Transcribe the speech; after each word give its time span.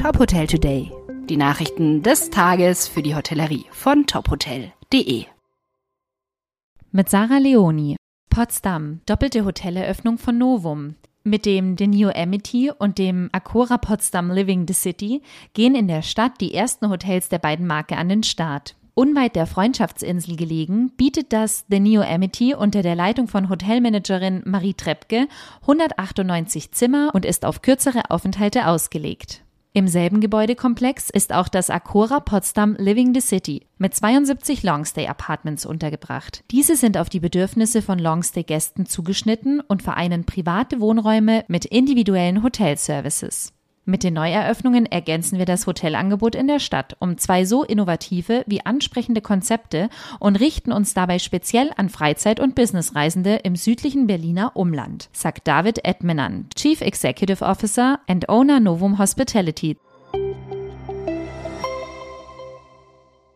Top 0.00 0.18
Hotel 0.18 0.46
Today. 0.46 0.90
Die 1.28 1.36
Nachrichten 1.36 2.02
des 2.02 2.30
Tages 2.30 2.88
für 2.88 3.02
die 3.02 3.14
Hotellerie 3.14 3.66
von 3.70 4.06
tophotel.de. 4.06 5.26
Mit 6.90 7.10
Sarah 7.10 7.36
Leoni. 7.36 7.96
Potsdam, 8.30 9.02
doppelte 9.04 9.44
Hoteleröffnung 9.44 10.16
von 10.16 10.38
Novum. 10.38 10.94
Mit 11.22 11.44
dem 11.44 11.76
The 11.76 11.86
New 11.86 12.08
Amity 12.08 12.70
und 12.70 12.96
dem 12.96 13.28
Acora 13.32 13.76
Potsdam 13.76 14.30
Living 14.30 14.66
the 14.66 14.72
City 14.72 15.20
gehen 15.52 15.74
in 15.74 15.86
der 15.86 16.00
Stadt 16.00 16.40
die 16.40 16.54
ersten 16.54 16.88
Hotels 16.88 17.28
der 17.28 17.38
beiden 17.38 17.66
Marke 17.66 17.98
an 17.98 18.08
den 18.08 18.22
Start. 18.22 18.76
Unweit 18.94 19.36
der 19.36 19.46
Freundschaftsinsel 19.46 20.34
gelegen, 20.34 20.92
bietet 20.96 21.34
das 21.34 21.66
The 21.68 21.78
Neo 21.78 22.00
Amity 22.00 22.54
unter 22.54 22.80
der 22.80 22.94
Leitung 22.94 23.28
von 23.28 23.50
Hotelmanagerin 23.50 24.44
Marie 24.46 24.72
Treppke 24.72 25.28
198 25.60 26.72
Zimmer 26.72 27.10
und 27.12 27.26
ist 27.26 27.44
auf 27.44 27.60
kürzere 27.60 28.10
Aufenthalte 28.10 28.66
ausgelegt. 28.66 29.42
Im 29.72 29.86
selben 29.86 30.20
Gebäudekomplex 30.20 31.10
ist 31.10 31.32
auch 31.32 31.46
das 31.46 31.70
Acora 31.70 32.18
Potsdam 32.18 32.74
Living 32.76 33.14
the 33.14 33.20
City 33.20 33.68
mit 33.78 33.94
72 33.94 34.64
Longstay 34.64 35.06
Apartments 35.06 35.64
untergebracht. 35.64 36.42
Diese 36.50 36.74
sind 36.74 36.98
auf 36.98 37.08
die 37.08 37.20
Bedürfnisse 37.20 37.80
von 37.80 38.00
Longstay 38.00 38.42
Gästen 38.42 38.86
zugeschnitten 38.86 39.60
und 39.60 39.84
vereinen 39.84 40.24
private 40.24 40.80
Wohnräume 40.80 41.44
mit 41.46 41.66
individuellen 41.66 42.42
Hotelservices. 42.42 43.52
Mit 43.86 44.04
den 44.04 44.14
Neueröffnungen 44.14 44.84
ergänzen 44.84 45.38
wir 45.38 45.46
das 45.46 45.66
Hotelangebot 45.66 46.34
in 46.34 46.46
der 46.46 46.60
Stadt 46.60 46.96
um 46.98 47.16
zwei 47.16 47.46
so 47.46 47.64
innovative 47.64 48.44
wie 48.46 48.64
ansprechende 48.64 49.22
Konzepte 49.22 49.88
und 50.18 50.36
richten 50.36 50.70
uns 50.70 50.92
dabei 50.92 51.18
speziell 51.18 51.70
an 51.76 51.88
Freizeit- 51.88 52.40
und 52.40 52.54
Businessreisende 52.54 53.36
im 53.36 53.56
südlichen 53.56 54.06
Berliner 54.06 54.52
Umland, 54.54 55.08
sagt 55.12 55.48
David 55.48 55.84
Edmenan, 55.84 56.46
Chief 56.54 56.80
Executive 56.82 57.42
Officer 57.42 58.00
and 58.06 58.28
Owner 58.28 58.60
Novum 58.60 58.98
Hospitality. 58.98 59.78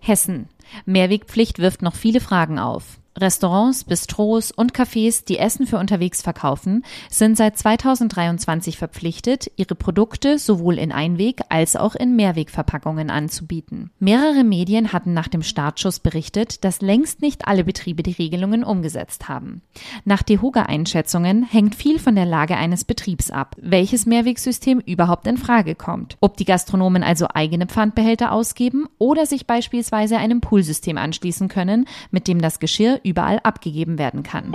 Hessen. 0.00 0.48
Mehrwegpflicht 0.84 1.60
wirft 1.60 1.82
noch 1.82 1.94
viele 1.94 2.20
Fragen 2.20 2.58
auf. 2.58 2.98
Restaurants, 3.18 3.84
Bistros 3.84 4.52
und 4.52 4.72
Cafés, 4.72 5.24
die 5.24 5.38
Essen 5.38 5.66
für 5.66 5.78
unterwegs 5.78 6.22
verkaufen, 6.22 6.84
sind 7.10 7.36
seit 7.36 7.58
2023 7.58 8.78
verpflichtet, 8.78 9.50
ihre 9.56 9.74
Produkte 9.74 10.38
sowohl 10.38 10.78
in 10.78 10.92
Einweg- 10.92 11.42
als 11.48 11.76
auch 11.76 11.94
in 11.94 12.16
Mehrwegverpackungen 12.16 13.10
anzubieten. 13.10 13.90
Mehrere 13.98 14.44
Medien 14.44 14.92
hatten 14.92 15.12
nach 15.12 15.28
dem 15.28 15.42
Startschuss 15.42 16.00
berichtet, 16.00 16.64
dass 16.64 16.80
längst 16.80 17.20
nicht 17.20 17.46
alle 17.46 17.64
Betriebe 17.64 18.02
die 18.02 18.12
Regelungen 18.12 18.64
umgesetzt 18.64 19.28
haben. 19.28 19.62
Nach 20.04 20.22
DEHOGA-Einschätzungen 20.22 21.44
hängt 21.44 21.74
viel 21.74 21.98
von 21.98 22.14
der 22.14 22.26
Lage 22.26 22.56
eines 22.56 22.84
Betriebs 22.84 23.30
ab, 23.30 23.56
welches 23.60 24.06
Mehrwegsystem 24.06 24.80
überhaupt 24.80 25.26
in 25.26 25.36
Frage 25.36 25.74
kommt. 25.74 26.16
Ob 26.20 26.36
die 26.36 26.44
Gastronomen 26.44 27.02
also 27.02 27.26
eigene 27.32 27.66
Pfandbehälter 27.66 28.32
ausgeben 28.32 28.86
oder 28.98 29.26
sich 29.26 29.46
beispielsweise 29.46 30.16
einem 30.16 30.40
Poolsystem 30.40 30.96
anschließen 30.96 31.48
können, 31.48 31.86
mit 32.10 32.26
dem 32.26 32.40
das 32.40 32.58
Geschirr 32.58 33.00
überall 33.04 33.40
abgegeben 33.42 33.98
werden 33.98 34.22
kann. 34.22 34.52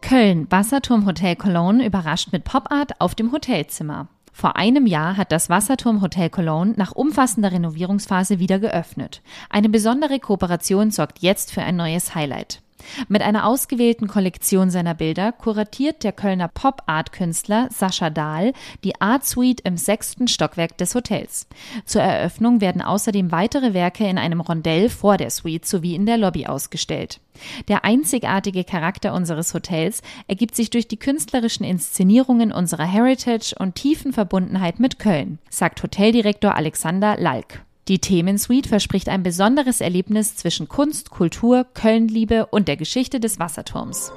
Köln, 0.00 0.46
Wasserturm 0.50 1.04
Hotel 1.04 1.34
Cologne 1.34 1.84
überrascht 1.84 2.28
mit 2.32 2.44
Pop-Art 2.44 3.00
auf 3.00 3.14
dem 3.16 3.32
Hotelzimmer. 3.32 4.06
Vor 4.32 4.56
einem 4.56 4.86
Jahr 4.86 5.16
hat 5.16 5.32
das 5.32 5.48
Wasserturm 5.48 6.02
Hotel 6.02 6.30
Cologne 6.30 6.74
nach 6.76 6.92
umfassender 6.92 7.52
Renovierungsphase 7.52 8.38
wieder 8.38 8.58
geöffnet. 8.58 9.22
Eine 9.50 9.68
besondere 9.68 10.20
Kooperation 10.20 10.90
sorgt 10.90 11.20
jetzt 11.20 11.52
für 11.52 11.62
ein 11.62 11.74
neues 11.74 12.14
Highlight. 12.14 12.60
Mit 13.08 13.22
einer 13.22 13.46
ausgewählten 13.46 14.08
Kollektion 14.08 14.70
seiner 14.70 14.94
Bilder 14.94 15.32
kuratiert 15.32 16.04
der 16.04 16.12
Kölner 16.12 16.48
Pop-Art-Künstler 16.48 17.68
Sascha 17.72 18.10
Dahl 18.10 18.52
die 18.84 19.00
Art 19.00 19.26
Suite 19.26 19.60
im 19.62 19.76
sechsten 19.76 20.28
Stockwerk 20.28 20.78
des 20.78 20.94
Hotels. 20.94 21.46
Zur 21.84 22.02
Eröffnung 22.02 22.60
werden 22.60 22.82
außerdem 22.82 23.32
weitere 23.32 23.74
Werke 23.74 24.08
in 24.08 24.18
einem 24.18 24.40
Rondell 24.40 24.88
vor 24.88 25.16
der 25.16 25.30
Suite 25.30 25.66
sowie 25.66 25.94
in 25.94 26.06
der 26.06 26.16
Lobby 26.16 26.46
ausgestellt. 26.46 27.20
Der 27.68 27.84
einzigartige 27.84 28.64
Charakter 28.64 29.12
unseres 29.12 29.52
Hotels 29.52 30.02
ergibt 30.26 30.56
sich 30.56 30.70
durch 30.70 30.88
die 30.88 30.98
künstlerischen 30.98 31.64
Inszenierungen 31.64 32.52
unserer 32.52 32.86
Heritage 32.86 33.54
und 33.58 33.74
tiefen 33.74 34.12
Verbundenheit 34.12 34.80
mit 34.80 34.98
Köln, 34.98 35.38
sagt 35.50 35.82
Hoteldirektor 35.82 36.54
Alexander 36.54 37.16
Lalk. 37.18 37.65
Die 37.88 38.00
Themensuite 38.00 38.68
verspricht 38.68 39.08
ein 39.08 39.22
besonderes 39.22 39.80
Erlebnis 39.80 40.34
zwischen 40.34 40.68
Kunst, 40.68 41.10
Kultur, 41.10 41.64
Kölnliebe 41.72 42.46
und 42.46 42.66
der 42.66 42.76
Geschichte 42.76 43.20
des 43.20 43.38
Wasserturms. 43.38 44.12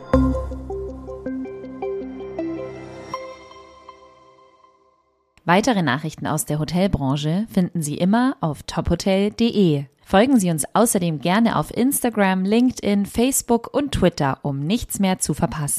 Weitere 5.46 5.84
Nachrichten 5.84 6.26
aus 6.26 6.46
der 6.46 6.58
Hotelbranche 6.58 7.46
finden 7.52 7.84
Sie 7.84 7.96
immer 7.96 8.38
auf 8.42 8.64
tophotel.de. 8.64 9.86
Folgen 10.04 10.40
Sie 10.40 10.50
uns 10.50 10.66
außerdem 10.74 11.20
gerne 11.20 11.56
auf 11.56 11.76
Instagram, 11.76 12.46
LinkedIn, 12.46 13.06
Facebook 13.06 13.72
und 13.72 13.92
Twitter, 13.92 14.40
um 14.42 14.60
nichts 14.60 15.00
mehr 15.00 15.20
zu 15.20 15.36
verpassen. 15.36 15.78